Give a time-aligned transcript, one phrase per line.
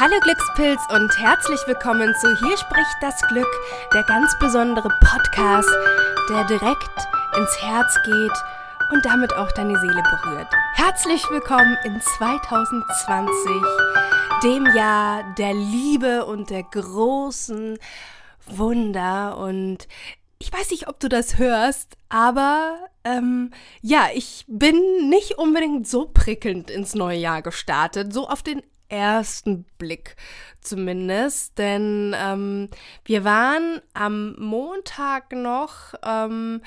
[0.00, 3.48] Hallo Glückspilz und herzlich willkommen zu Hier spricht das Glück,
[3.92, 5.68] der ganz besondere Podcast,
[6.30, 10.46] der direkt ins Herz geht und damit auch deine Seele berührt.
[10.74, 13.50] Herzlich willkommen in 2020,
[14.44, 17.76] dem Jahr der Liebe und der großen
[18.46, 19.88] Wunder und
[20.38, 23.50] ich weiß nicht, ob du das hörst, aber ähm,
[23.82, 29.64] ja, ich bin nicht unbedingt so prickelnd ins neue Jahr gestartet, so auf den ersten
[29.78, 30.16] Blick
[30.60, 32.68] zumindest, denn ähm,
[33.04, 36.62] wir waren am Montag noch, ähm,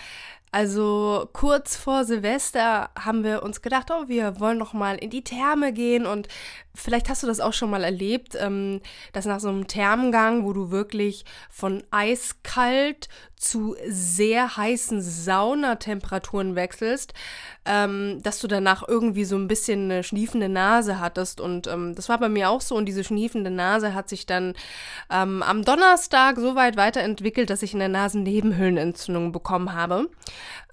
[0.52, 5.24] also kurz vor Silvester, haben wir uns gedacht, oh, wir wollen noch mal in die
[5.24, 6.28] Therme gehen und
[6.76, 8.82] vielleicht hast du das auch schon mal erlebt, ähm,
[9.14, 17.14] dass nach so einem Thermengang, wo du wirklich von eiskalt zu sehr heißen Saunatemperaturen wechselst,
[17.66, 21.42] ähm, dass du danach irgendwie so ein bisschen eine schniefende Nase hattest.
[21.42, 22.76] Und ähm, das war bei mir auch so.
[22.76, 24.54] Und diese schniefende Nase hat sich dann
[25.10, 30.10] am Donnerstag so weit weiterentwickelt, dass ich eine Nasennebenhöhlenentzündung bekommen habe.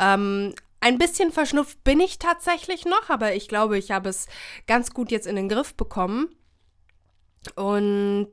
[0.01, 4.27] Ähm, ein bisschen verschnupft bin ich tatsächlich noch, aber ich glaube, ich habe es
[4.67, 6.29] ganz gut jetzt in den Griff bekommen.
[7.55, 8.31] Und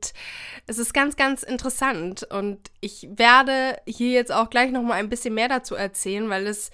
[0.66, 2.24] es ist ganz, ganz interessant.
[2.24, 6.70] Und ich werde hier jetzt auch gleich nochmal ein bisschen mehr dazu erzählen, weil es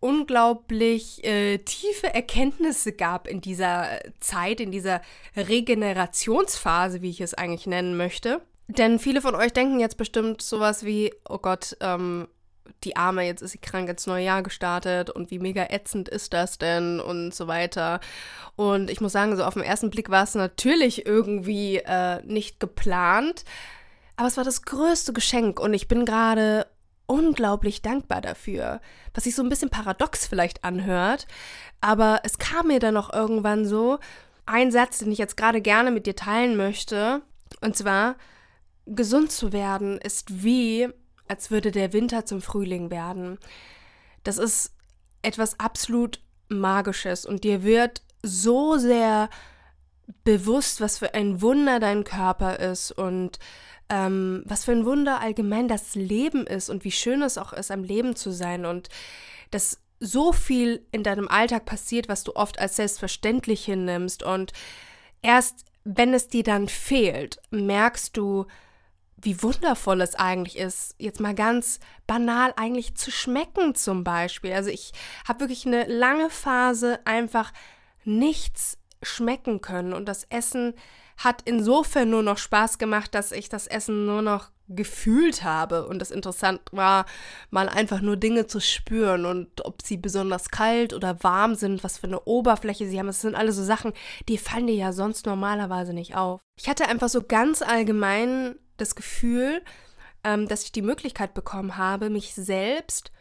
[0.00, 5.00] unglaublich äh, tiefe Erkenntnisse gab in dieser Zeit, in dieser
[5.36, 8.42] Regenerationsphase, wie ich es eigentlich nennen möchte.
[8.66, 12.28] Denn viele von euch denken jetzt bestimmt sowas wie, oh Gott, ähm,
[12.82, 16.32] die Arme, jetzt ist sie krank ins neue Jahr gestartet und wie mega ätzend ist
[16.32, 18.00] das denn und so weiter.
[18.56, 22.60] Und ich muss sagen, so auf den ersten Blick war es natürlich irgendwie äh, nicht
[22.60, 23.44] geplant,
[24.16, 26.66] aber es war das größte Geschenk und ich bin gerade
[27.06, 28.80] unglaublich dankbar dafür.
[29.12, 31.26] Was sich so ein bisschen paradox vielleicht anhört,
[31.80, 33.98] aber es kam mir dann auch irgendwann so
[34.46, 37.22] ein Satz, den ich jetzt gerade gerne mit dir teilen möchte,
[37.60, 38.16] und zwar,
[38.86, 40.88] gesund zu werden ist wie
[41.28, 43.38] als würde der Winter zum Frühling werden.
[44.22, 44.72] Das ist
[45.22, 49.30] etwas absolut Magisches und dir wird so sehr
[50.24, 53.38] bewusst, was für ein Wunder dein Körper ist und
[53.88, 57.70] ähm, was für ein Wunder allgemein das Leben ist und wie schön es auch ist,
[57.70, 58.88] am Leben zu sein und
[59.50, 64.52] dass so viel in deinem Alltag passiert, was du oft als selbstverständlich hinnimmst und
[65.22, 68.46] erst wenn es dir dann fehlt, merkst du,
[69.24, 74.52] wie wundervoll es eigentlich ist, jetzt mal ganz banal eigentlich zu schmecken zum Beispiel.
[74.52, 74.92] Also ich
[75.26, 77.52] habe wirklich eine lange Phase einfach
[78.04, 80.74] nichts schmecken können und das Essen
[81.16, 85.98] hat insofern nur noch Spaß gemacht, dass ich das Essen nur noch gefühlt habe und
[85.98, 87.04] das interessant war,
[87.50, 91.98] mal einfach nur Dinge zu spüren und ob sie besonders kalt oder warm sind, was
[91.98, 93.06] für eine Oberfläche sie haben.
[93.06, 93.92] Das sind alles so Sachen,
[94.28, 96.40] die fallen dir ja sonst normalerweise nicht auf.
[96.58, 99.62] Ich hatte einfach so ganz allgemein das Gefühl,
[100.24, 103.12] ähm, dass ich die Möglichkeit bekommen habe, mich selbst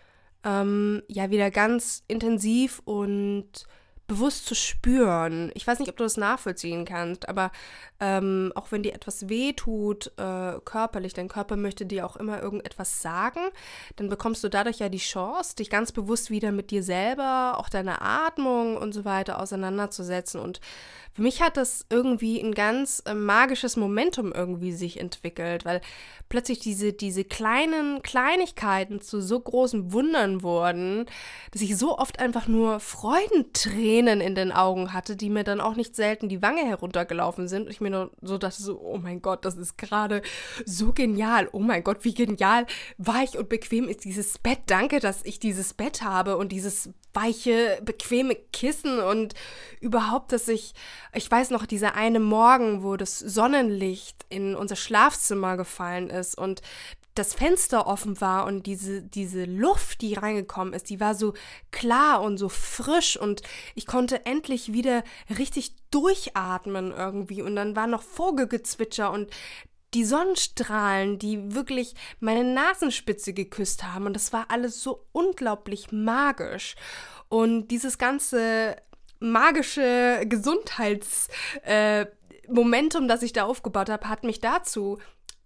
[0.43, 3.65] ähm, ja wieder ganz intensiv und
[4.07, 5.51] bewusst zu spüren.
[5.53, 7.51] Ich weiß nicht, ob du das nachvollziehen kannst, aber
[7.99, 12.41] ähm, auch wenn dir etwas weh tut, äh, körperlich, dein Körper möchte dir auch immer
[12.41, 13.39] irgendetwas sagen,
[13.95, 17.69] dann bekommst du dadurch ja die Chance, dich ganz bewusst wieder mit dir selber, auch
[17.69, 20.41] deiner Atmung und so weiter auseinanderzusetzen.
[20.41, 20.59] Und
[21.13, 25.79] für mich hat das irgendwie ein ganz äh, magisches Momentum irgendwie sich entwickelt, weil
[26.27, 31.05] plötzlich diese, diese kleinen Kleinigkeiten zu so großen Wundern wurden,
[31.51, 35.75] dass ich so oft einfach nur Freudentränen in den Augen hatte, die mir dann auch
[35.75, 37.63] nicht selten die Wange heruntergelaufen sind.
[37.63, 40.21] Und ich mir nur so dachte so, oh mein Gott, das ist gerade
[40.65, 41.49] so genial.
[41.51, 42.65] Oh mein Gott, wie genial,
[42.97, 44.59] weich und bequem ist dieses Bett.
[44.67, 49.35] Danke, dass ich dieses Bett habe und dieses weiche, bequeme Kissen und
[49.79, 50.73] überhaupt, dass ich,
[51.13, 56.61] ich weiß noch, dieser eine Morgen, wo das Sonnenlicht in unser Schlafzimmer gefallen ist und
[57.15, 61.33] das Fenster offen war und diese, diese Luft, die reingekommen ist, die war so
[61.71, 63.43] klar und so frisch und
[63.75, 65.03] ich konnte endlich wieder
[65.37, 67.41] richtig durchatmen irgendwie.
[67.41, 69.29] Und dann war noch Vogelgezwitscher und
[69.93, 74.07] die Sonnenstrahlen, die wirklich meine Nasenspitze geküsst haben.
[74.07, 76.75] Und das war alles so unglaublich magisch.
[77.29, 78.75] Und dieses ganze
[79.19, 84.97] magische Gesundheitsmomentum, äh, das ich da aufgebaut habe, hat mich dazu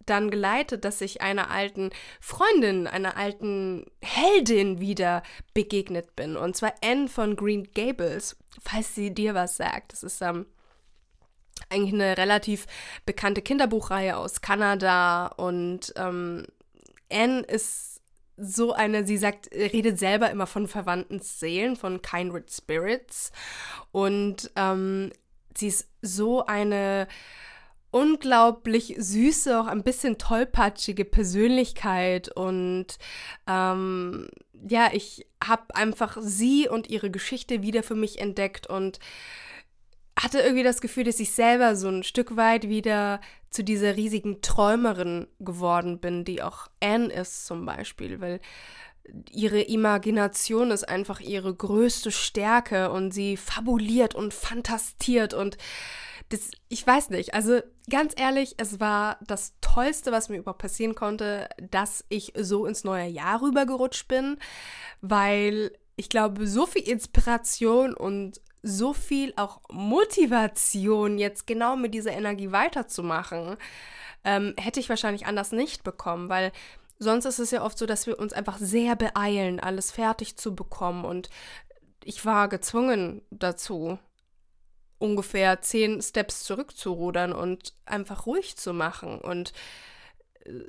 [0.10, 5.24] dann geleitet, dass ich einer alten Freundin, einer alten Heldin wieder
[5.54, 6.36] begegnet bin.
[6.36, 9.94] Und zwar Anne von Green Gables, falls sie dir was sagt.
[9.94, 10.46] Das ist ähm,
[11.70, 12.66] eigentlich eine relativ
[13.06, 15.28] bekannte Kinderbuchreihe aus Kanada.
[15.28, 16.46] Und ähm,
[17.12, 18.02] Anne ist
[18.38, 23.32] so eine, sie sagt, redet selber immer von verwandten Seelen, von Kindred Spirits.
[23.92, 25.12] Und ähm,
[25.58, 27.08] sie ist so eine
[27.98, 32.30] unglaublich süße, auch ein bisschen tollpatschige Persönlichkeit.
[32.30, 33.00] Und
[33.48, 34.28] ähm,
[34.70, 39.00] ja, ich habe einfach sie und ihre Geschichte wieder für mich entdeckt und
[40.20, 44.42] hatte irgendwie das Gefühl, dass ich selber so ein Stück weit wieder zu dieser riesigen
[44.42, 48.40] Träumerin geworden bin, die auch Anne ist zum Beispiel, weil
[49.32, 55.58] ihre Imagination ist einfach ihre größte Stärke und sie fabuliert und fantastiert und
[56.30, 60.96] das, ich weiß nicht, also ganz ehrlich, es war das Tollste, was mir überhaupt passieren
[60.96, 64.38] konnte, dass ich so ins neue Jahr rübergerutscht bin,
[65.02, 72.12] weil ich glaube, so viel Inspiration und so viel auch Motivation, jetzt genau mit dieser
[72.12, 73.56] Energie weiterzumachen,
[74.24, 76.52] ähm, hätte ich wahrscheinlich anders nicht bekommen, weil
[77.00, 80.56] sonst ist es ja oft so, dass wir uns einfach sehr beeilen, alles fertig zu
[80.56, 81.30] bekommen und
[82.04, 84.00] ich war gezwungen dazu,
[85.00, 89.20] ungefähr zehn Steps zurückzurudern und einfach ruhig zu machen.
[89.20, 89.54] Und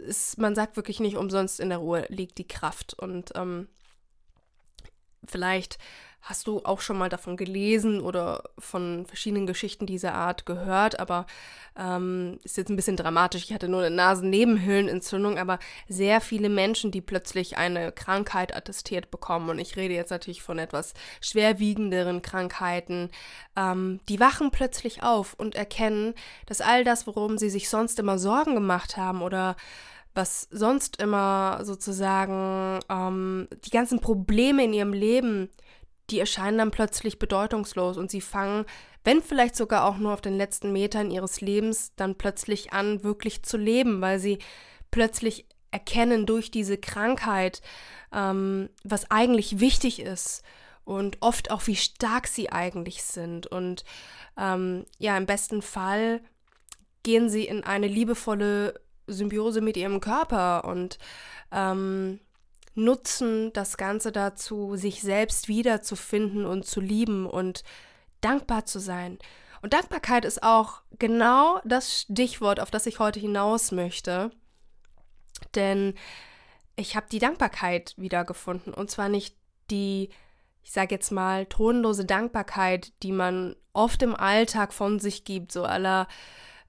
[0.07, 2.95] es, man sagt wirklich nicht umsonst, in der Ruhe liegt die Kraft.
[2.95, 3.69] Und ähm,
[5.25, 5.79] vielleicht
[6.21, 11.27] hast du auch schon mal davon gelesen oder von verschiedenen Geschichten dieser Art gehört, aber
[11.79, 13.45] ähm, ist jetzt ein bisschen dramatisch.
[13.45, 19.49] Ich hatte nur eine Nasennebenhöhlenentzündung, aber sehr viele Menschen, die plötzlich eine Krankheit attestiert bekommen,
[19.49, 23.11] und ich rede jetzt natürlich von etwas schwerwiegenderen Krankheiten,
[23.57, 26.15] ähm, die wachen plötzlich auf und erkennen,
[26.47, 29.57] dass all das, worum sie sich sonst immer Sorgen gemacht haben oder
[30.15, 35.49] was sonst immer sozusagen ähm, die ganzen Probleme in ihrem Leben
[36.11, 38.65] die erscheinen dann plötzlich bedeutungslos und sie fangen,
[39.05, 43.43] wenn vielleicht sogar auch nur auf den letzten Metern ihres Lebens, dann plötzlich an, wirklich
[43.43, 44.39] zu leben, weil sie
[44.91, 47.63] plötzlich erkennen durch diese Krankheit,
[48.13, 50.43] ähm, was eigentlich wichtig ist
[50.85, 53.47] und oft auch, wie stark sie eigentlich sind.
[53.47, 53.85] Und
[54.39, 56.23] ähm, ja, im besten Fall
[57.03, 60.99] gehen sie in eine liebevolle Symbiose mit ihrem Körper und
[61.53, 62.21] ähm,
[62.79, 67.65] nutzen das Ganze dazu, sich selbst wiederzufinden und zu lieben und
[68.21, 69.19] dankbar zu sein.
[69.61, 74.31] Und Dankbarkeit ist auch genau das Stichwort, auf das ich heute hinaus möchte.
[75.55, 75.95] Denn
[76.77, 78.73] ich habe die Dankbarkeit wiedergefunden.
[78.73, 79.37] Und zwar nicht
[79.71, 80.11] die,
[80.63, 85.65] ich sage jetzt mal, tonlose Dankbarkeit, die man oft im Alltag von sich gibt, so
[85.65, 86.07] aller,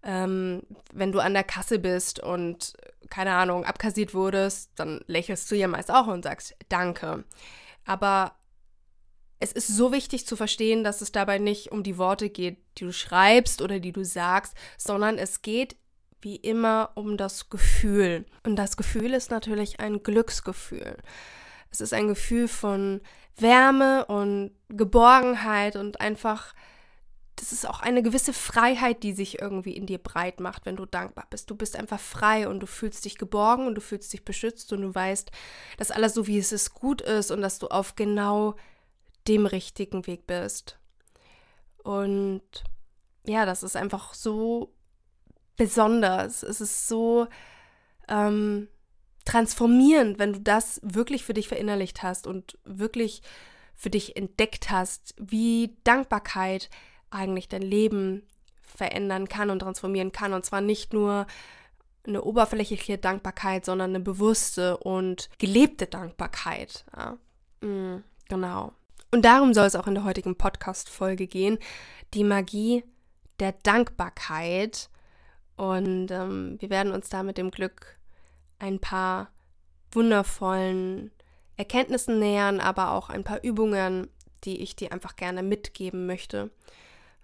[0.04, 2.74] ähm, wenn du an der Kasse bist und
[3.10, 7.24] keine Ahnung, abkassiert wurdest, dann lächelst du ja meist auch und sagst Danke.
[7.86, 8.36] Aber
[9.40, 12.86] es ist so wichtig zu verstehen, dass es dabei nicht um die Worte geht, die
[12.86, 15.78] du schreibst oder die du sagst, sondern es geht
[16.22, 18.26] wie immer um das Gefühl.
[18.46, 20.98] Und das Gefühl ist natürlich ein Glücksgefühl.
[21.72, 23.00] Es ist ein Gefühl von
[23.38, 26.54] Wärme und Geborgenheit und einfach
[27.40, 30.86] das ist auch eine gewisse Freiheit, die sich irgendwie in dir breit macht, wenn du
[30.86, 31.50] dankbar bist.
[31.50, 34.82] Du bist einfach frei und du fühlst dich geborgen und du fühlst dich beschützt und
[34.82, 35.32] du weißt,
[35.78, 38.56] dass alles so wie es ist gut ist und dass du auf genau
[39.28, 40.78] dem richtigen Weg bist.
[41.84, 42.44] Und
[43.26, 44.74] ja, das ist einfach so
[45.56, 46.44] besonders.
[46.44, 47.28] Es ist so
[48.10, 48.68] ähm,
[49.24, 53.22] transformierend, wenn du das wirklich für dich verinnerlicht hast und wirklich
[53.76, 56.70] für dich entdeckt hast, wie Dankbarkeit
[57.12, 58.24] eigentlich dein Leben
[58.62, 60.34] verändern kann und transformieren kann.
[60.34, 61.28] Und zwar nicht nur
[62.08, 66.86] eine oberflächliche Dankbarkeit, sondern eine bewusste und gelebte Dankbarkeit.
[66.96, 67.18] Ja.
[67.62, 68.74] Mhm, genau.
[69.12, 71.58] Und darum soll es auch in der heutigen Podcast-Folge gehen.
[72.14, 72.84] Die Magie
[73.40, 74.90] der Dankbarkeit.
[75.56, 77.98] Und ähm, wir werden uns da mit dem Glück
[78.60, 79.32] ein paar
[79.92, 81.12] wundervollen
[81.58, 84.08] Erkenntnissen nähern, aber auch ein paar Übungen,
[84.44, 86.52] die ich dir einfach gerne mitgeben möchte,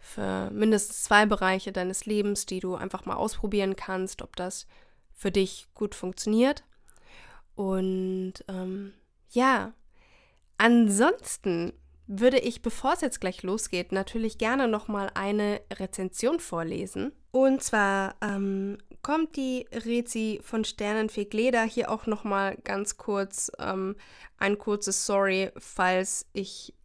[0.06, 4.68] für mindestens zwei Bereiche deines Lebens, die du einfach mal ausprobieren kannst, ob das
[5.14, 6.64] für dich gut funktioniert.
[7.56, 8.94] Und ähm,
[9.32, 9.74] ja,
[10.58, 11.74] ansonsten
[12.08, 17.12] würde ich, bevor es jetzt gleich losgeht, natürlich gerne nochmal eine Rezension vorlesen.
[17.32, 23.96] Und zwar ähm, kommt die Rezi von Sternenfeg Leder hier auch nochmal ganz kurz ähm,
[24.38, 26.76] ein kurzes Sorry, falls ich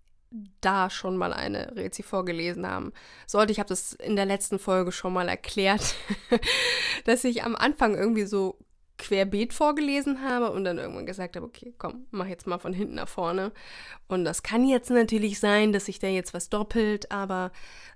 [0.60, 2.92] da schon mal eine Rezi vorgelesen haben
[3.26, 3.52] sollte.
[3.52, 5.94] Ich habe das in der letzten Folge schon mal erklärt,
[7.04, 8.58] dass ich am Anfang irgendwie so
[9.00, 12.96] querbeet vorgelesen habe und dann irgendwann gesagt habe, okay, komm, mach jetzt mal von hinten
[12.96, 13.50] nach vorne.
[14.08, 17.50] Und das kann jetzt natürlich sein, dass sich da jetzt was doppelt, aber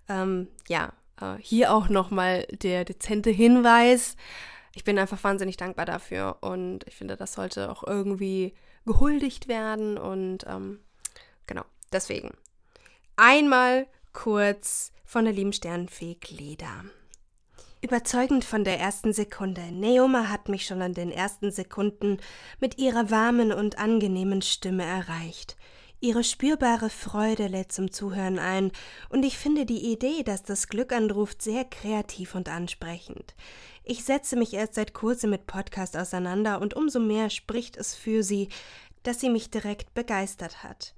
[0.09, 4.17] ähm, ja, äh, hier auch nochmal der dezente Hinweis.
[4.75, 8.55] Ich bin einfach wahnsinnig dankbar dafür und ich finde, das sollte auch irgendwie
[8.87, 10.81] gehuldigt werden und ähm,
[11.47, 11.65] genau,
[11.95, 12.33] deswegen.
[13.17, 16.85] Einmal kurz von der lieben Sternenfee Leda.
[17.81, 19.61] Überzeugend von der ersten Sekunde.
[19.71, 22.19] Neoma hat mich schon an den ersten Sekunden
[22.59, 25.57] mit ihrer warmen und angenehmen Stimme erreicht.
[26.01, 28.73] Ihre spürbare Freude lädt zum Zuhören ein,
[29.11, 33.35] und ich finde die Idee, dass das Glück anruft, sehr kreativ und ansprechend.
[33.85, 38.23] Ich setze mich erst seit kurzem mit Podcast auseinander, und umso mehr spricht es für
[38.23, 38.49] sie,
[39.03, 40.95] dass sie mich direkt begeistert hat.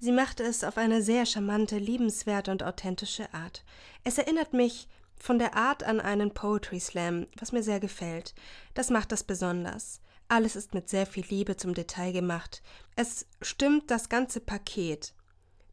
[0.00, 3.64] Sie machte es auf eine sehr charmante, liebenswerte und authentische Art.
[4.04, 8.34] Es erinnert mich von der Art an einen Poetry Slam, was mir sehr gefällt.
[8.74, 10.00] Das macht das besonders.
[10.28, 12.62] Alles ist mit sehr viel Liebe zum Detail gemacht.
[12.94, 15.14] Es stimmt das ganze Paket.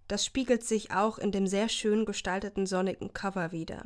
[0.08, 3.86] Das spiegelt sich auch in dem sehr schön gestalteten sonnigen Cover wieder.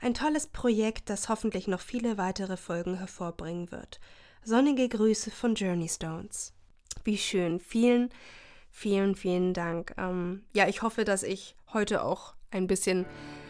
[0.00, 4.00] Ein tolles Projekt, das hoffentlich noch viele weitere Folgen hervorbringen wird.
[4.42, 6.54] Sonnige Grüße von Journey Stones.
[7.04, 7.60] Wie schön.
[7.60, 8.10] Vielen,
[8.76, 9.94] vielen, vielen Dank.
[9.96, 13.06] Ähm, ja, ich hoffe, dass ich heute auch ein bisschen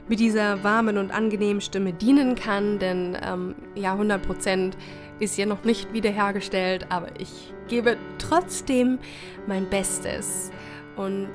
[0.09, 4.79] mit dieser warmen und angenehmen Stimme dienen kann, denn ähm, ja, 100 Prozent
[5.19, 9.01] ist ja noch nicht wiederhergestellt, aber ich gebe trotzdem
[9.49, 10.53] mein Bestes
[10.95, 11.29] und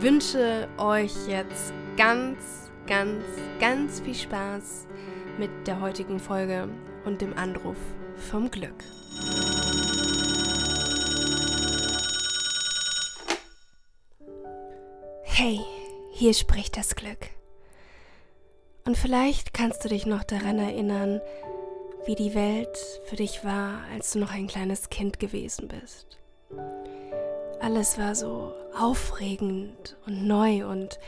[0.00, 3.22] wünsche euch jetzt ganz, ganz,
[3.60, 4.86] ganz viel Spaß
[5.38, 6.68] mit der heutigen Folge
[7.04, 7.76] und dem Anruf
[8.16, 8.82] vom Glück.
[15.38, 15.60] Hey,
[16.12, 17.28] hier spricht das Glück.
[18.86, 21.20] Und vielleicht kannst du dich noch daran erinnern,
[22.06, 22.74] wie die Welt
[23.04, 26.18] für dich war, als du noch ein kleines Kind gewesen bist.
[27.60, 30.98] Alles war so aufregend und neu und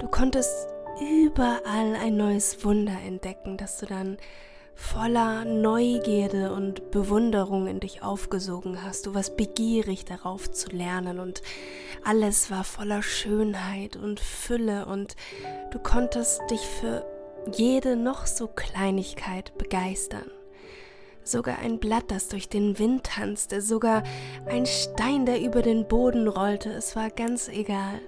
[0.00, 0.66] du konntest
[1.00, 4.16] überall ein neues Wunder entdecken, das du dann
[4.78, 9.06] voller Neugierde und Bewunderung in dich aufgesogen hast.
[9.06, 11.42] Du warst begierig darauf zu lernen und
[12.04, 15.16] alles war voller Schönheit und Fülle und
[15.72, 17.04] du konntest dich für
[17.52, 20.30] jede noch so Kleinigkeit begeistern.
[21.24, 24.04] Sogar ein Blatt, das durch den Wind tanzte, sogar
[24.46, 28.00] ein Stein, der über den Boden rollte, es war ganz egal.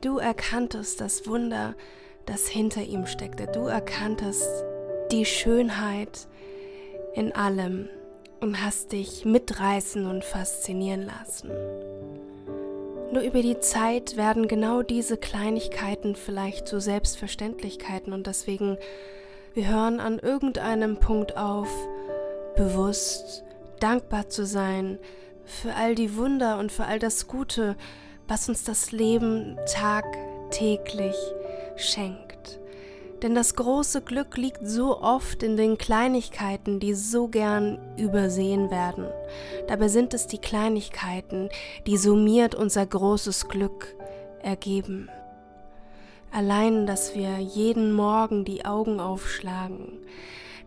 [0.00, 1.74] Du erkanntest das Wunder,
[2.24, 3.46] das hinter ihm steckte.
[3.46, 4.64] Du erkanntest
[5.12, 6.28] die Schönheit
[7.14, 7.88] in allem
[8.40, 11.50] und hast dich mitreißen und faszinieren lassen.
[13.10, 18.76] Nur über die Zeit werden genau diese Kleinigkeiten vielleicht zu Selbstverständlichkeiten und deswegen,
[19.54, 21.68] wir hören an irgendeinem Punkt auf,
[22.54, 23.44] bewusst
[23.80, 24.98] dankbar zu sein
[25.44, 27.76] für all die Wunder und für all das Gute,
[28.26, 31.16] was uns das Leben tagtäglich
[31.76, 32.60] schenkt.
[33.22, 39.08] Denn das große Glück liegt so oft in den Kleinigkeiten, die so gern übersehen werden.
[39.66, 41.48] Dabei sind es die Kleinigkeiten,
[41.86, 43.96] die summiert unser großes Glück
[44.40, 45.08] ergeben.
[46.30, 49.98] Allein, dass wir jeden Morgen die Augen aufschlagen,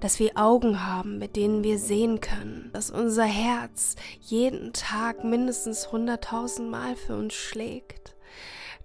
[0.01, 5.91] dass wir Augen haben, mit denen wir sehen können, dass unser Herz jeden Tag mindestens
[5.91, 8.15] hunderttausend Mal für uns schlägt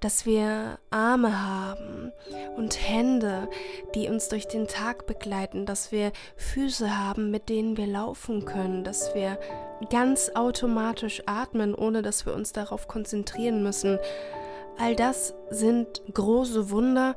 [0.00, 2.12] dass wir Arme haben
[2.56, 3.48] und Hände,
[3.94, 8.84] die uns durch den Tag begleiten, dass wir Füße haben, mit denen wir laufen können,
[8.84, 9.38] dass wir
[9.90, 13.98] ganz automatisch atmen, ohne dass wir uns darauf konzentrieren müssen.
[14.78, 17.16] All das sind große Wunder,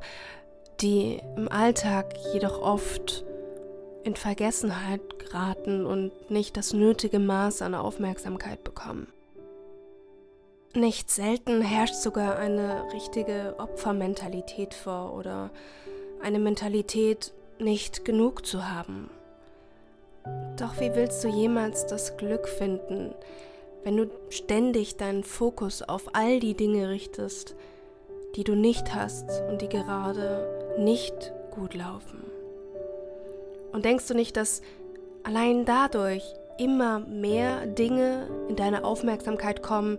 [0.80, 3.24] die im Alltag jedoch oft
[4.02, 9.08] in Vergessenheit geraten und nicht das nötige Maß an Aufmerksamkeit bekommen.
[10.74, 15.50] Nicht selten herrscht sogar eine richtige Opfermentalität vor oder
[16.22, 19.10] eine Mentalität, nicht genug zu haben.
[20.56, 23.12] Doch wie willst du jemals das Glück finden,
[23.82, 27.56] wenn du ständig deinen Fokus auf all die Dinge richtest,
[28.36, 32.22] die du nicht hast und die gerade nicht gut laufen?
[33.72, 34.62] Und denkst du nicht, dass
[35.24, 36.22] allein dadurch
[36.58, 39.98] immer mehr Dinge in deine Aufmerksamkeit kommen,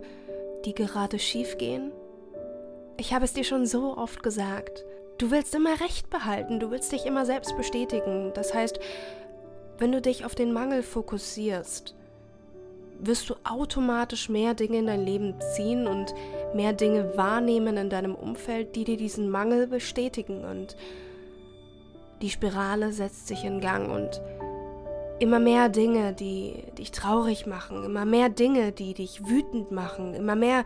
[0.62, 1.92] die gerade schief gehen?
[2.96, 4.84] Ich habe es dir schon so oft gesagt.
[5.18, 8.32] Du willst immer Recht behalten, du willst dich immer selbst bestätigen.
[8.34, 8.80] Das heißt,
[9.78, 11.94] wenn du dich auf den Mangel fokussierst,
[13.00, 16.14] wirst du automatisch mehr Dinge in dein Leben ziehen und
[16.54, 20.44] mehr Dinge wahrnehmen in deinem Umfeld, die dir diesen Mangel bestätigen.
[20.44, 20.76] Und
[22.20, 24.20] die Spirale setzt sich in Gang und
[25.18, 30.36] immer mehr Dinge, die dich traurig machen, immer mehr Dinge, die dich wütend machen, immer
[30.36, 30.64] mehr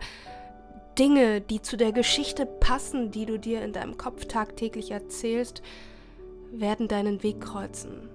[0.97, 5.61] Dinge, die zu der Geschichte passen, die du dir in deinem Kopf tagtäglich erzählst,
[6.51, 8.09] werden deinen Weg kreuzen.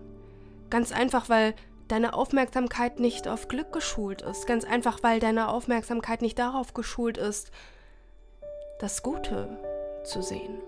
[0.71, 1.55] Ganz einfach, weil
[1.89, 4.47] deine Aufmerksamkeit nicht auf Glück geschult ist.
[4.47, 7.51] Ganz einfach, weil deine Aufmerksamkeit nicht darauf geschult ist,
[8.81, 9.59] das Gute
[10.05, 10.59] zu sehen.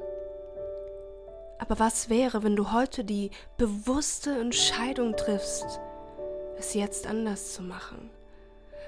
[1.58, 5.80] Aber was wäre, wenn du heute die bewusste Entscheidung triffst,
[6.58, 8.10] es jetzt anders zu machen?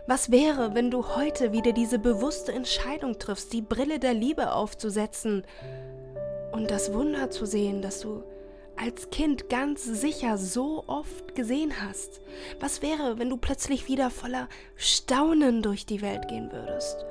[0.09, 5.45] Was wäre, wenn du heute wieder diese bewusste Entscheidung triffst, die Brille der Liebe aufzusetzen
[6.53, 8.23] und das Wunder zu sehen, das du
[8.77, 12.21] als Kind ganz sicher so oft gesehen hast?
[12.61, 17.05] Was wäre, wenn du plötzlich wieder voller Staunen durch die Welt gehen würdest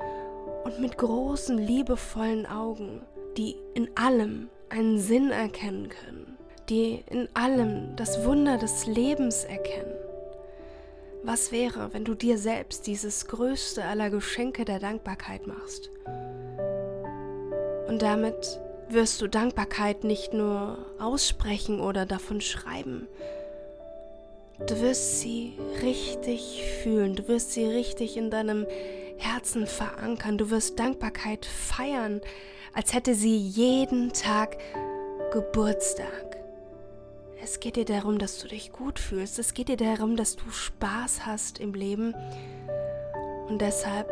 [0.64, 3.02] und mit großen, liebevollen Augen,
[3.36, 6.36] die in allem einen Sinn erkennen können,
[6.68, 9.94] die in allem das Wunder des Lebens erkennen?
[11.22, 15.90] Was wäre, wenn du dir selbst dieses größte aller Geschenke der Dankbarkeit machst?
[17.88, 23.08] Und damit wirst du Dankbarkeit nicht nur aussprechen oder davon schreiben.
[24.66, 28.66] Du wirst sie richtig fühlen, du wirst sie richtig in deinem
[29.18, 32.20] Herzen verankern, du wirst Dankbarkeit feiern,
[32.76, 34.58] als hätte sie jeden Tag
[35.32, 36.36] Geburtstag.
[37.42, 40.50] Es geht dir darum, dass du dich gut fühlst, es geht dir darum, dass du
[40.50, 42.14] Spaß hast im Leben
[43.48, 44.10] und deshalb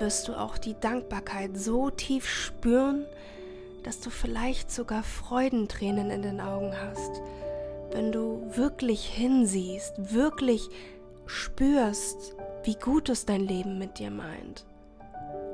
[0.00, 3.06] wirst du auch die Dankbarkeit so tief spüren,
[3.84, 7.22] dass du vielleicht sogar Freudentränen in den Augen hast,
[7.92, 10.68] wenn du wirklich hinsiehst, wirklich
[11.24, 14.66] spürst, wie gut es dein Leben mit dir meint.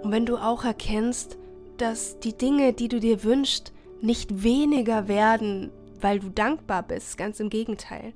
[0.02, 1.36] Und wenn du auch erkennst,
[1.80, 3.72] dass die Dinge, die du dir wünschst,
[4.02, 5.70] nicht weniger werden,
[6.00, 8.12] weil du dankbar bist, ganz im Gegenteil.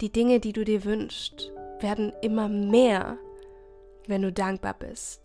[0.00, 3.18] Die Dinge, die du dir wünschst, werden immer mehr,
[4.06, 5.20] wenn du dankbar bist,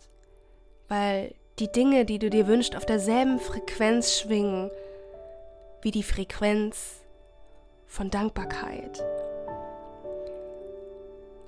[0.87, 4.69] weil die Dinge, die du dir wünschst, auf derselben Frequenz schwingen
[5.81, 7.01] wie die Frequenz
[7.87, 9.03] von Dankbarkeit.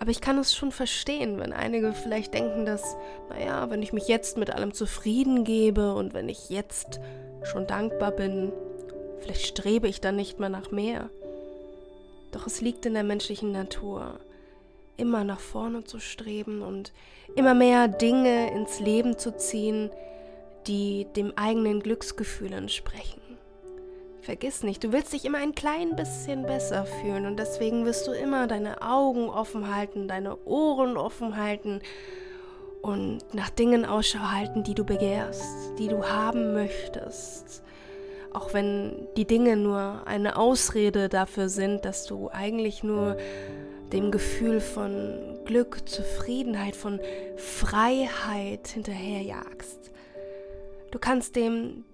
[0.01, 2.97] Aber ich kann es schon verstehen, wenn einige vielleicht denken, dass,
[3.29, 6.99] naja, wenn ich mich jetzt mit allem zufrieden gebe und wenn ich jetzt
[7.43, 8.51] schon dankbar bin,
[9.19, 11.11] vielleicht strebe ich dann nicht mehr nach mehr.
[12.31, 14.19] Doch es liegt in der menschlichen Natur
[14.97, 16.93] immer nach vorne zu streben und
[17.35, 19.91] immer mehr Dinge ins Leben zu ziehen,
[20.65, 23.20] die dem eigenen Glücksgefühl entsprechen.
[24.21, 28.11] Vergiss nicht, du willst dich immer ein klein bisschen besser fühlen und deswegen wirst du
[28.11, 31.81] immer deine Augen offen halten, deine Ohren offen halten
[32.83, 37.63] und nach Dingen Ausschau halten, die du begehrst, die du haben möchtest.
[38.31, 43.17] Auch wenn die Dinge nur eine Ausrede dafür sind, dass du eigentlich nur
[43.91, 46.99] dem Gefühl von Glück, Zufriedenheit, von
[47.37, 49.91] Freiheit hinterherjagst.
[50.91, 51.85] Du kannst dem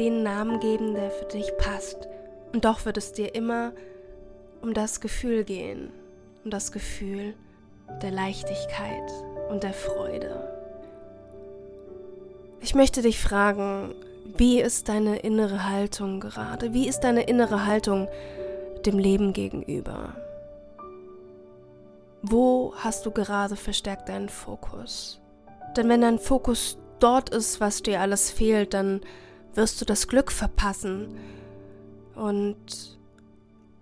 [0.00, 2.08] den Namen geben, der für dich passt.
[2.52, 3.72] Und doch wird es dir immer
[4.62, 5.90] um das Gefühl gehen,
[6.44, 7.34] um das Gefühl
[8.02, 9.10] der Leichtigkeit
[9.50, 10.48] und der Freude.
[12.60, 13.94] Ich möchte dich fragen,
[14.36, 16.72] wie ist deine innere Haltung gerade?
[16.72, 18.08] Wie ist deine innere Haltung
[18.86, 20.14] dem Leben gegenüber?
[22.22, 25.20] Wo hast du gerade verstärkt deinen Fokus?
[25.76, 29.00] Denn wenn dein Fokus dort ist, was dir alles fehlt, dann
[29.54, 31.16] wirst du das Glück verpassen.
[32.14, 32.98] Und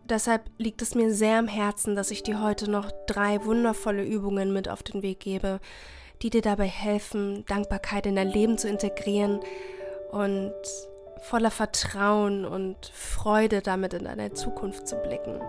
[0.09, 4.53] deshalb liegt es mir sehr am Herzen, dass ich dir heute noch drei wundervolle Übungen
[4.53, 5.61] mit auf den Weg gebe,
[6.23, 9.41] die dir dabei helfen, Dankbarkeit in dein Leben zu integrieren
[10.11, 10.53] und
[11.21, 15.41] voller Vertrauen und Freude damit in deine Zukunft zu blicken.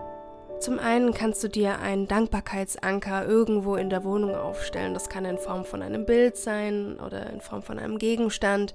[0.60, 4.92] Zum einen kannst du dir einen Dankbarkeitsanker irgendwo in der Wohnung aufstellen.
[4.92, 8.74] Das kann in Form von einem Bild sein oder in Form von einem Gegenstand.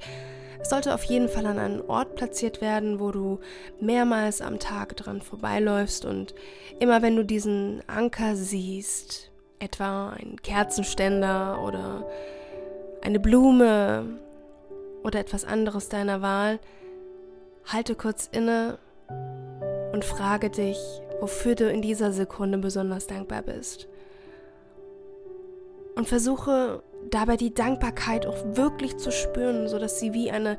[0.66, 3.40] Es sollte auf jeden Fall an einen Ort platziert werden, wo du
[3.80, 6.34] mehrmals am Tag dran vorbeiläufst und
[6.80, 12.10] immer wenn du diesen Anker siehst, etwa ein Kerzenständer oder
[13.04, 14.18] eine Blume
[15.04, 16.58] oder etwas anderes deiner Wahl,
[17.66, 18.80] halte kurz inne
[19.94, 20.80] und frage dich,
[21.20, 23.88] wofür du in dieser Sekunde besonders dankbar bist.
[25.94, 30.58] Und versuche dabei die Dankbarkeit auch wirklich zu spüren, sodass sie wie eine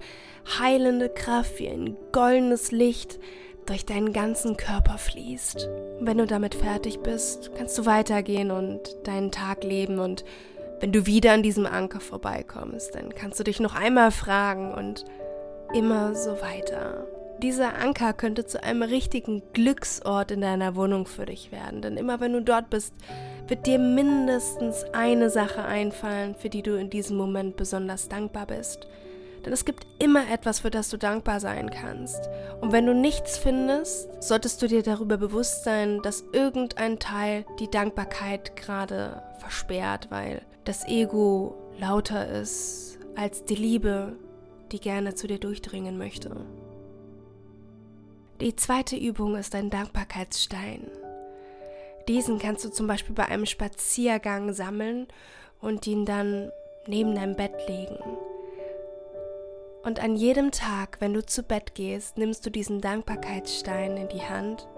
[0.58, 3.18] heilende Kraft, wie ein goldenes Licht
[3.66, 5.68] durch deinen ganzen Körper fließt.
[5.98, 10.24] Und wenn du damit fertig bist, kannst du weitergehen und deinen Tag leben und
[10.80, 15.04] wenn du wieder an diesem Anker vorbeikommst, dann kannst du dich noch einmal fragen und
[15.72, 17.06] immer so weiter.
[17.42, 22.18] Dieser Anker könnte zu einem richtigen Glücksort in deiner Wohnung für dich werden, denn immer
[22.20, 22.94] wenn du dort bist,
[23.46, 28.86] wird dir mindestens eine Sache einfallen, für die du in diesem Moment besonders dankbar bist.
[29.44, 32.28] Denn es gibt immer etwas, für das du dankbar sein kannst.
[32.60, 37.70] Und wenn du nichts findest, solltest du dir darüber bewusst sein, dass irgendein Teil die
[37.70, 44.16] Dankbarkeit gerade versperrt, weil das Ego lauter ist als die Liebe,
[44.72, 46.44] die gerne zu dir durchdringen möchte.
[48.40, 50.90] Die zweite Übung ist ein Dankbarkeitsstein.
[52.06, 55.08] Diesen kannst du zum Beispiel bei einem Spaziergang sammeln
[55.62, 56.50] und ihn dann
[56.86, 57.98] neben deinem Bett legen.
[59.82, 64.22] Und an jedem Tag, wenn du zu Bett gehst, nimmst du diesen Dankbarkeitsstein in die
[64.22, 64.68] Hand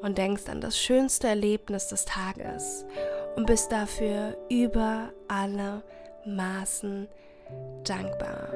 [0.00, 2.86] und denkst an das schönste Erlebnis des Tages
[3.34, 5.82] und bist dafür über alle
[6.24, 7.08] Maßen
[7.84, 8.50] dankbar.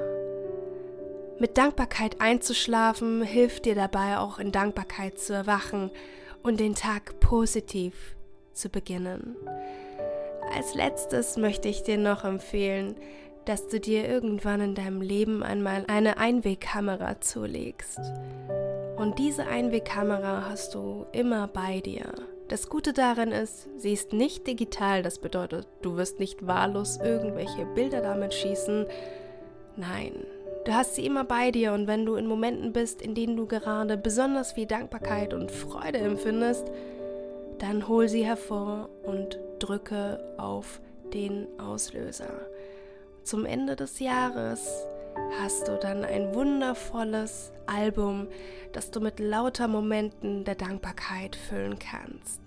[1.42, 5.90] Mit Dankbarkeit einzuschlafen hilft dir dabei auch in Dankbarkeit zu erwachen
[6.44, 8.14] und den Tag positiv
[8.52, 9.34] zu beginnen.
[10.54, 12.94] Als letztes möchte ich dir noch empfehlen,
[13.44, 17.98] dass du dir irgendwann in deinem Leben einmal eine Einwegkamera zulegst.
[18.96, 22.12] Und diese Einwegkamera hast du immer bei dir.
[22.46, 27.64] Das Gute daran ist, sie ist nicht digital, das bedeutet, du wirst nicht wahllos irgendwelche
[27.64, 28.86] Bilder damit schießen.
[29.74, 30.24] Nein,
[30.64, 33.46] du hast sie immer bei dir und wenn du in Momenten bist, in denen du
[33.46, 36.70] gerade besonders viel Dankbarkeit und Freude empfindest,
[37.58, 40.80] dann hol sie hervor und drücke auf
[41.12, 42.30] den Auslöser
[43.24, 44.86] zum Ende des Jahres
[45.40, 48.28] hast du dann ein wundervolles Album,
[48.72, 52.40] das du mit lauter Momenten der Dankbarkeit füllen kannst.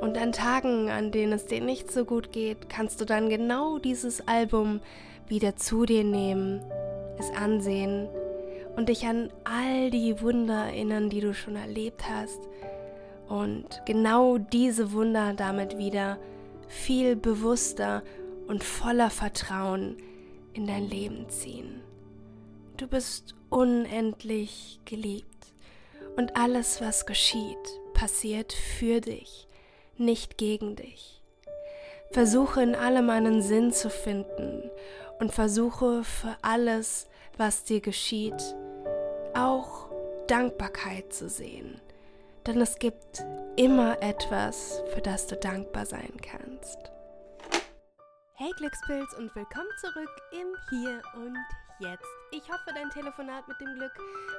[0.00, 3.78] Und an Tagen, an denen es dir nicht so gut geht, kannst du dann genau
[3.78, 4.80] dieses Album
[5.28, 6.60] wieder zu dir nehmen,
[7.18, 8.08] es ansehen
[8.76, 12.40] und dich an all die Wunder erinnern, die du schon erlebt hast
[13.28, 16.18] und genau diese Wunder damit wieder
[16.68, 18.02] viel bewusster
[18.46, 19.96] und voller Vertrauen
[20.54, 21.82] in dein Leben ziehen.
[22.76, 25.54] Du bist unendlich geliebt
[26.16, 29.46] und alles, was geschieht, passiert für dich,
[29.96, 31.22] nicht gegen dich.
[32.10, 34.70] Versuche in allem einen Sinn zu finden
[35.22, 38.56] und versuche für alles, was dir geschieht,
[39.34, 39.88] auch
[40.26, 41.80] Dankbarkeit zu sehen.
[42.44, 46.90] Denn es gibt immer etwas, für das du dankbar sein kannst.
[48.32, 51.38] Hey Glückspilz und willkommen zurück im Hier und
[51.78, 52.02] Jetzt.
[52.32, 53.92] Ich hoffe, dein Telefonat mit dem Glück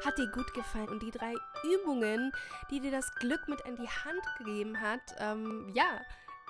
[0.04, 2.34] hat dir gut gefallen und die drei Übungen,
[2.70, 6.02] die dir das Glück mit in die Hand gegeben hat, ähm, ja,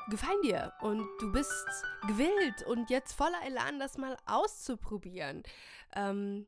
[0.10, 1.66] gefallen dir und du bist
[2.08, 5.44] gewillt und jetzt voller Elan, das mal auszuprobieren.
[5.96, 6.48] Ähm,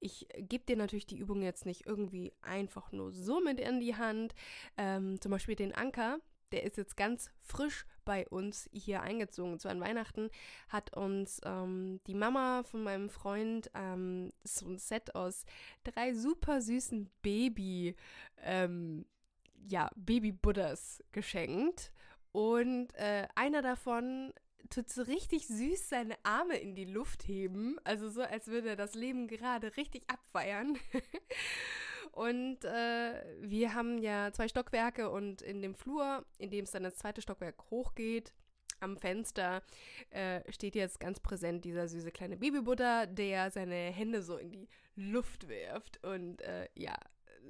[0.00, 3.96] ich gebe dir natürlich die Übung jetzt nicht irgendwie einfach nur so mit in die
[3.96, 4.34] Hand.
[4.76, 6.18] Ähm, zum Beispiel den Anker,
[6.52, 9.58] der ist jetzt ganz frisch bei uns hier eingezogen.
[9.58, 10.30] Zu an Weihnachten
[10.68, 15.44] hat uns ähm, die Mama von meinem Freund ähm, so ein Set aus
[15.84, 17.94] drei super süßen Baby,
[18.42, 19.04] ähm,
[19.68, 21.92] ja, Baby-Buddhas geschenkt.
[22.32, 24.32] Und äh, einer davon
[24.70, 27.78] tut so richtig süß seine Arme in die Luft heben.
[27.84, 30.78] Also so, als würde er das Leben gerade richtig abfeiern.
[32.12, 36.82] Und äh, wir haben ja zwei Stockwerke und in dem Flur, in dem es dann
[36.82, 38.32] das zweite Stockwerk hochgeht,
[38.80, 39.62] am Fenster
[40.10, 44.68] äh, steht jetzt ganz präsent dieser süße kleine Babybutter, der seine Hände so in die
[44.96, 46.96] Luft wirft und äh, ja,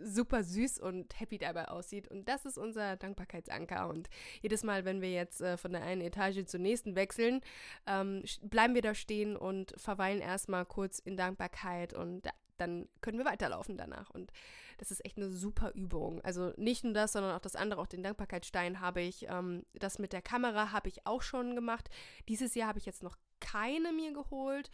[0.02, 2.08] super süß und happy dabei aussieht.
[2.08, 3.88] Und das ist unser Dankbarkeitsanker.
[3.88, 4.08] Und
[4.42, 7.40] jedes Mal, wenn wir jetzt äh, von der einen Etage zur nächsten wechseln,
[7.86, 12.28] ähm, bleiben wir da stehen und verweilen erstmal kurz in Dankbarkeit und
[12.60, 14.10] dann können wir weiterlaufen danach.
[14.10, 14.32] Und
[14.78, 16.20] das ist echt eine super Übung.
[16.22, 19.26] Also nicht nur das, sondern auch das andere, auch den Dankbarkeitsstein habe ich.
[19.28, 21.88] Ähm, das mit der Kamera habe ich auch schon gemacht.
[22.28, 24.70] Dieses Jahr habe ich jetzt noch keine mir geholt.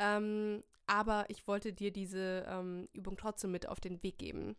[0.00, 4.56] Ähm, aber ich wollte dir diese ähm, Übung trotzdem mit auf den Weg geben.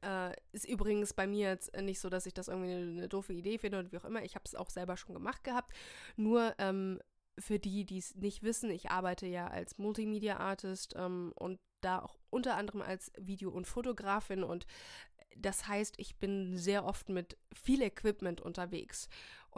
[0.00, 3.32] Äh, ist übrigens bei mir jetzt nicht so, dass ich das irgendwie eine, eine doofe
[3.32, 4.22] Idee finde oder wie auch immer.
[4.22, 5.74] Ich habe es auch selber schon gemacht gehabt.
[6.16, 7.00] Nur ähm,
[7.38, 12.16] für die, die es nicht wissen, ich arbeite ja als Multimedia-Artist ähm, und da auch
[12.30, 14.66] unter anderem als Video- und Fotografin und
[15.36, 19.08] das heißt, ich bin sehr oft mit viel Equipment unterwegs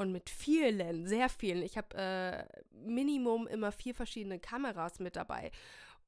[0.00, 1.62] und mit vielen, sehr vielen.
[1.62, 5.50] Ich habe äh, Minimum immer vier verschiedene Kameras mit dabei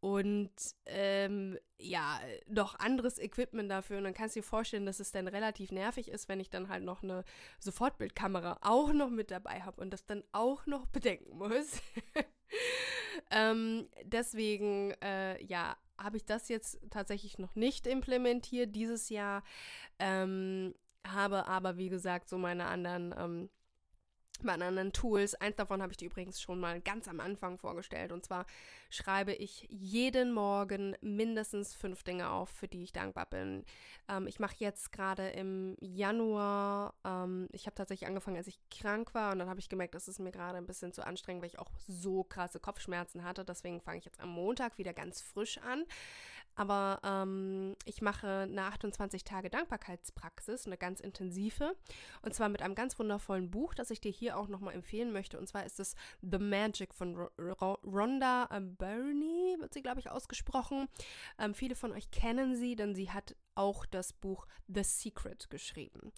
[0.00, 0.50] und
[0.86, 3.98] ähm, ja, noch anderes Equipment dafür.
[3.98, 6.68] Und dann kannst du dir vorstellen, dass es dann relativ nervig ist, wenn ich dann
[6.68, 7.22] halt noch eine
[7.60, 11.80] Sofortbildkamera auch noch mit dabei habe und das dann auch noch bedenken muss.
[13.30, 19.44] ähm, deswegen, äh, ja, habe ich das jetzt tatsächlich noch nicht implementiert dieses Jahr.
[20.00, 20.74] Ähm,
[21.06, 23.12] habe aber, wie gesagt, so meine anderen
[24.50, 25.34] anderen Tools.
[25.34, 28.12] Eins davon habe ich dir übrigens schon mal ganz am Anfang vorgestellt.
[28.12, 28.46] Und zwar
[28.90, 33.64] schreibe ich jeden Morgen mindestens fünf Dinge auf, für die ich dankbar bin.
[34.08, 39.14] Ähm, ich mache jetzt gerade im Januar, ähm, ich habe tatsächlich angefangen, als ich krank
[39.14, 39.32] war.
[39.32, 41.58] Und dann habe ich gemerkt, das ist mir gerade ein bisschen zu anstrengend, weil ich
[41.58, 43.44] auch so krasse Kopfschmerzen hatte.
[43.44, 45.84] Deswegen fange ich jetzt am Montag wieder ganz frisch an.
[46.54, 51.74] Aber ähm, ich mache eine 28 Tage Dankbarkeitspraxis, eine ganz intensive.
[52.22, 55.38] Und zwar mit einem ganz wundervollen Buch, das ich dir hier auch nochmal empfehlen möchte.
[55.38, 60.88] Und zwar ist es The Magic von Rhonda Byrne, wird sie, glaube ich, ausgesprochen.
[61.38, 66.12] Ähm, viele von euch kennen sie, denn sie hat auch das Buch The Secret geschrieben.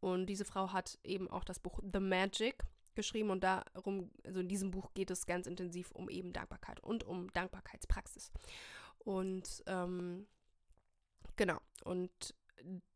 [0.00, 4.48] Und diese Frau hat eben auch das Buch The Magic geschrieben und darum, also in
[4.48, 8.32] diesem Buch geht es ganz intensiv um eben Dankbarkeit und um Dankbarkeitspraxis.
[9.04, 10.26] Und ähm,
[11.36, 12.34] genau, und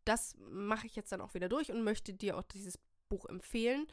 [0.04, 3.86] das mache ich jetzt dann auch wieder durch und möchte dir auch dieses Buch empfehlen.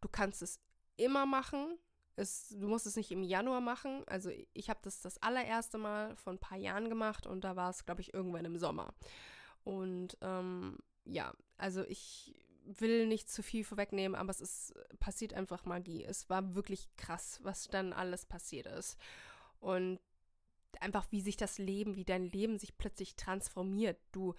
[0.00, 0.58] Du kannst es
[0.96, 1.78] immer machen.
[2.16, 4.04] Es, du musst es nicht im Januar machen.
[4.06, 7.70] Also ich habe das das allererste Mal vor ein paar Jahren gemacht und da war
[7.70, 8.94] es, glaube ich, irgendwann im Sommer.
[9.64, 15.64] Und ähm, ja, also ich will nicht zu viel vorwegnehmen, aber es ist passiert einfach
[15.64, 16.04] Magie.
[16.04, 18.98] Es war wirklich krass, was dann alles passiert ist.
[19.60, 19.98] Und
[20.80, 23.98] einfach, wie sich das Leben, wie dein Leben sich plötzlich transformiert.
[24.12, 24.34] Du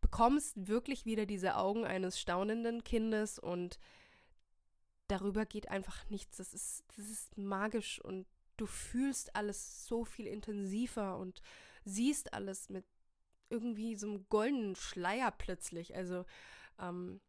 [0.00, 3.78] bekommst wirklich wieder diese Augen eines staunenden Kindes und
[5.08, 6.36] darüber geht einfach nichts.
[6.36, 11.42] Das ist, das ist magisch und du fühlst alles so viel intensiver und
[11.84, 12.84] siehst alles mit
[13.50, 15.94] irgendwie so einem goldenen Schleier plötzlich.
[15.94, 16.24] Also
[16.78, 17.20] ähm,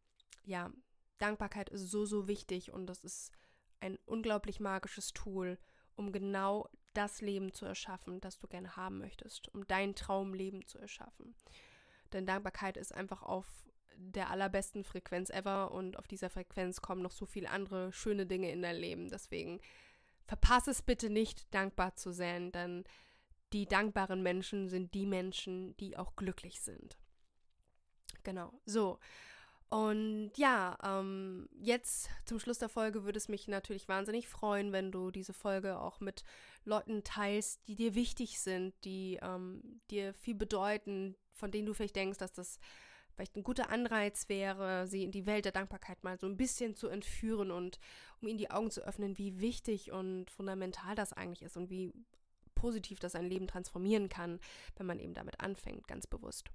[0.43, 0.71] ja,
[1.17, 3.31] Dankbarkeit ist so, so wichtig und das ist
[3.79, 5.57] ein unglaublich magisches Tool,
[5.95, 10.79] um genau das Leben zu erschaffen, das du gerne haben möchtest, um dein Traumleben zu
[10.79, 11.35] erschaffen.
[12.13, 13.45] Denn Dankbarkeit ist einfach auf
[13.97, 18.51] der allerbesten Frequenz ever und auf dieser Frequenz kommen noch so viele andere schöne Dinge
[18.51, 19.09] in dein Leben.
[19.09, 19.61] Deswegen
[20.25, 22.83] verpasse es bitte nicht, dankbar zu sein, denn
[23.53, 26.97] die dankbaren Menschen sind die Menschen, die auch glücklich sind.
[28.23, 28.99] Genau, so.
[29.69, 34.91] Und ja, ähm, jetzt zum Schluss der Folge würde es mich natürlich wahnsinnig freuen, wenn
[34.91, 36.23] du diese Folge auch mit
[36.63, 41.95] Leuten teilst, die dir wichtig sind, die ähm, dir viel bedeuten, von denen du vielleicht
[41.95, 42.59] denkst, dass das
[43.15, 46.75] vielleicht ein guter Anreiz wäre, sie in die Welt der Dankbarkeit mal so ein bisschen
[46.75, 47.79] zu entführen und
[48.21, 51.91] um ihnen die Augen zu öffnen, wie wichtig und fundamental das eigentlich ist und wie
[52.53, 54.39] positiv das ein Leben transformieren kann,
[54.75, 56.49] wenn man eben damit anfängt, ganz bewusst.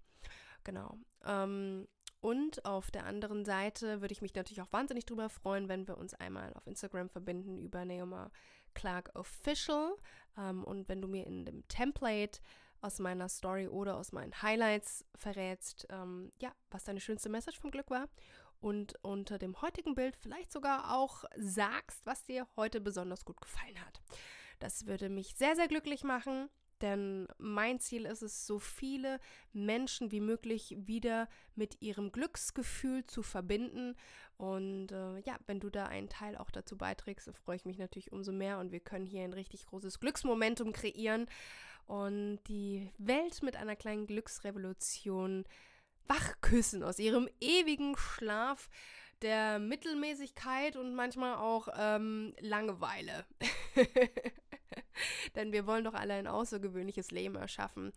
[0.65, 0.99] Genau.
[1.25, 1.89] Ähm,
[2.21, 5.97] und auf der anderen Seite würde ich mich natürlich auch wahnsinnig drüber freuen, wenn wir
[5.97, 8.31] uns einmal auf Instagram verbinden über Neoma
[8.75, 9.97] Clark Official.
[10.37, 12.41] Ähm, und wenn du mir in dem Template
[12.83, 17.71] aus meiner Story oder aus meinen Highlights verrätst, ähm, ja, was deine schönste Message vom
[17.71, 18.09] Glück war.
[18.61, 23.81] Und unter dem heutigen Bild vielleicht sogar auch sagst, was dir heute besonders gut gefallen
[23.87, 24.03] hat.
[24.59, 26.51] Das würde mich sehr, sehr glücklich machen.
[26.81, 29.21] Denn mein Ziel ist es, so viele
[29.53, 33.97] Menschen wie möglich wieder mit ihrem Glücksgefühl zu verbinden.
[34.37, 38.13] Und äh, ja, wenn du da einen Teil auch dazu beiträgst, freue ich mich natürlich
[38.13, 38.59] umso mehr.
[38.59, 41.27] Und wir können hier ein richtig großes Glücksmomentum kreieren
[41.87, 45.45] und die Welt mit einer kleinen Glücksrevolution
[46.07, 48.69] wachküssen aus ihrem ewigen Schlaf
[49.23, 53.27] der Mittelmäßigkeit und manchmal auch ähm, Langeweile.
[55.35, 57.93] denn wir wollen doch alle ein außergewöhnliches Leben erschaffen.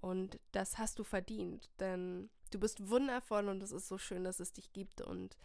[0.00, 4.40] Und das hast du verdient, denn du bist wundervoll und es ist so schön, dass
[4.40, 5.00] es dich gibt.
[5.00, 5.36] Und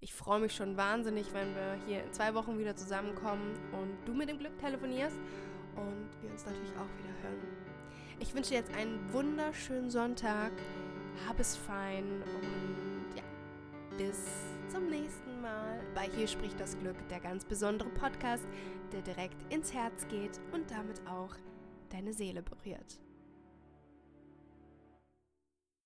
[0.00, 4.12] ich freue mich schon wahnsinnig, wenn wir hier in zwei Wochen wieder zusammenkommen und du
[4.12, 5.16] mit dem Glück telefonierst
[5.76, 7.74] und wir uns natürlich auch wieder hören.
[8.20, 10.52] Ich wünsche dir jetzt einen wunderschönen Sonntag.
[11.26, 13.22] Hab es fein und ja,
[13.96, 14.26] bis
[14.70, 18.46] zum nächsten Mal bei Hier spricht das Glück, der ganz besondere Podcast,
[18.92, 21.36] der direkt ins Herz geht und damit auch
[21.90, 22.98] deine Seele berührt.